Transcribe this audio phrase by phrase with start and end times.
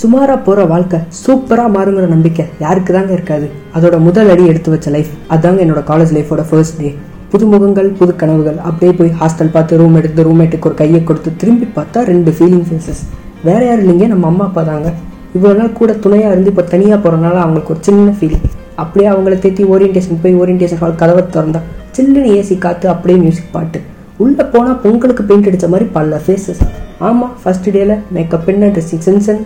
[0.00, 3.46] சுமாரா போற வாழ்க்கை சூப்பரா மாறுங்கிற நம்பிக்கை யாருக்கு தாங்க இருக்காது.
[3.76, 6.90] அதோட முதல் அடி எடுத்து வச்ச லைஃப் அதாங்க என்னோட காலேஜ் லைஃபோட ஃபர்ஸ்ட் டே
[7.32, 8.58] புது முகங்கள் புது கனவுகள்.
[8.68, 13.02] அப்படியே போய் ஹாஸ்டல் பார்த்து ரூம் எடுத்து ரூம்மேட்டுக்கு ஒரு கையை கொடுத்து திரும்பி பார்த்தா ரெண்டு ஃபீலிங் ஃபேஸஸ்
[13.48, 14.88] வேற யாரும் இல்லைங்க நம்ம அம்மா அப்பா தாங்க.
[15.36, 18.44] இவ்வளோ நாள் கூட துணையாக இருந்து இப்போ தனியாக போகிறனால அவங்களுக்கு ஒரு சின்ன ஃபீலிங்
[18.82, 21.60] அப்படியே அவங்கள தேத்தி ஓரியன்டேஷன் போய் ஓரியன்டேஷன் ஹால் கதவை திறந்தா
[21.96, 23.78] சில்லுன்னு ஏசி காற்று அப்படியே மியூசிக் பாட்டு.
[24.22, 26.62] உள்ளே போனால் பொங்கலுக்கு பெயிண்ட் அடித்த மாதிரி பல ஃபேஸஸ்
[27.08, 29.40] ஆமாம் ஃபஸ்ட் டேல மேக்கப் என்ன ட்ரெஸ்ஸிங் சென்சன்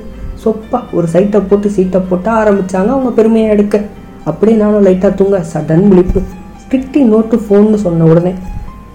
[0.47, 2.91] சொப்பா ஒரு சைட்டை போட்டு சீட்டை போட்டு ஆரம்பிச்சாங்க.
[2.97, 3.83] அவங்க பெருமையை எடுக்க.
[4.25, 5.45] அப்படியே நானும் லைட்டாக தூங்க.
[5.53, 6.23] சடன் விழிப்பு.
[6.63, 8.33] ஸ்ட்ரிக்டி நோட்டு ஃபோன்னு சொன்ன உடனே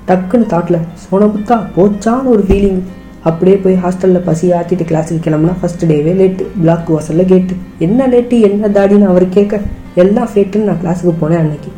[0.08, 2.82] டக்குன்னு தாட்டில் சோனபுத்தா போச்சான்னு ஒரு ஃபீலிங்
[3.30, 8.40] அப்படியே போய் ஹாஸ்டலில் பசி ஆற்றிட்டு கிளாஸுக்கு கிளம்புனா ஃபர்ஸ்ட் டேவே லேட்டு பிளாக் வாசலில் கேட்டு என்ன லேட்டு
[8.50, 9.62] என்ன தாடின்னு அவர் கேட்க
[9.96, 11.72] எல்லாம் ஃபேட்டுன்னு நான் கிளாஸுக்கு போனேன் அன்னைக்கு.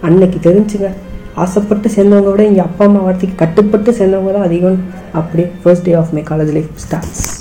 [0.00, 0.90] அன்னைக்கு தெரிஞ்சுங்க.
[1.34, 4.78] ஆசைப்பட்டு சேர்ந்தவங்க விட எங்கள் அப்பா அம்மா வார்த்தைக்கு கட்டுப்பட்டு சேர்ந்தவங்க தான் அதிகம்.
[5.12, 7.35] அப்படியே first day of my college life starts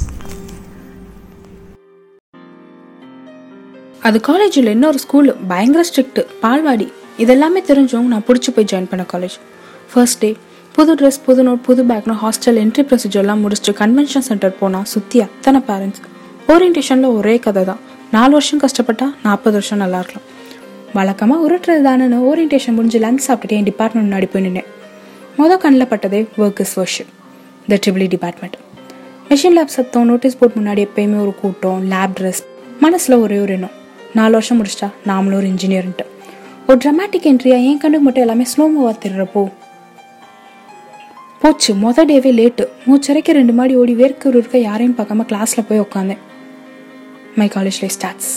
[4.08, 6.86] அது காலேஜில் இன்னொரு ஸ்கூல் பயங்கர ஸ்ட்ரிக்ட்டு பால்வாடி.
[7.24, 9.36] இதெல்லாமே தெரிஞ்சவங்க நான் பிடிச்சி போய் ஜாயின் பண்ண காலேஜ்
[9.92, 10.30] ஃபர்ஸ்ட் டே
[10.76, 15.60] புது ட்ரெஸ் புது நோட் புது பேக்னு ஹாஸ்டல் என்ட்ரி ப்ரொசீஜர்லாம் முடிச்சுட்டு கன்வென்ஷன் சென்டர் போனால் சுற்றி அத்தனை
[15.70, 16.02] பேரண்ட்ஸ்
[16.54, 17.82] ஓரியன்டேஷனில் ஒரே கதை தான்
[18.16, 20.28] நாலு வருஷம் கஷ்டப்பட்டா நாற்பது வருஷம் நல்லா இருக்கலாம்.
[20.98, 24.70] வழக்கமாக உருட்டுறது தானேன்னு ஓரியன்டேஷன் முடிஞ்சு லஞ்ச் சாப்பிட்டுட்டு என் டிபார்ட்மெண்ட் முன்னாடி போய் நின்னேன்.
[25.40, 27.10] மொதல் கண்ணில் பட்டதே work is worship
[27.72, 28.58] the triple E department
[29.32, 32.44] machine lab சத்தம் நோட்டீஸ் போர்ட் முன்னாடி எப்பயுமே ஒரு கூட்டம் லேப் ட்ரெஸ்
[32.86, 33.76] மனசில் ஒரே ஒரு எண்ணம்.
[34.18, 34.88] நாலு வருஷம் முடிச்சிட்டா.
[35.08, 36.06] நாமளும் ஒரு இன்ஜினியர்ன்ட்டு
[36.68, 39.42] ஒரு ட்ரமாட்டிக் என்ட்ரியா என் கண்ணுக்கு மட்டும் எல்லாமே ஸ்லோ மூவாக தெரிறப்போ
[41.42, 41.72] போச்சு.
[41.74, 46.22] மொதல் டேவே லேட்டு மூச்சரைக்கு ரெண்டு மாடி ஓடி வேர்க்கு இருக்க யாரையும் பார்க்காம கிளாஸில் போய் உட்காந்தேன்
[47.40, 48.32] மை காலேஜ் லைஃப் ஸ்டாட்ஸ்